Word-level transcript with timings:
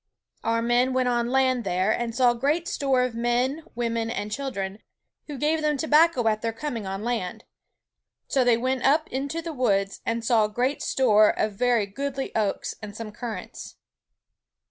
Our 0.43 0.63
men 0.63 0.93
went 0.93 1.09
on 1.09 1.29
land 1.29 1.63
there 1.63 1.91
and 1.91 2.15
saw 2.15 2.33
great 2.33 2.67
store 2.67 3.03
of 3.03 3.13
men, 3.13 3.61
women, 3.75 4.09
and 4.09 4.31
children, 4.31 4.79
who 5.27 5.37
gave 5.37 5.61
them 5.61 5.77
tobacco 5.77 6.27
at 6.27 6.41
their 6.41 6.51
coming 6.51 6.87
on 6.87 7.03
land. 7.03 7.43
So 8.27 8.43
they 8.43 8.57
went 8.57 8.83
up 8.83 9.07
into 9.11 9.43
the 9.43 9.53
woods, 9.53 10.01
and 10.03 10.25
saw 10.25 10.47
great 10.47 10.81
store 10.81 11.29
of 11.29 11.53
very 11.53 11.85
goodly 11.85 12.35
oakes, 12.35 12.73
and 12.81 12.97
some 12.97 13.11
currants. 13.11 13.75